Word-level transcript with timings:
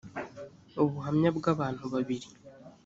ubuhamya 0.81 1.29
bw 1.37 1.43
abantu 1.53 1.83
babiri 1.93 2.27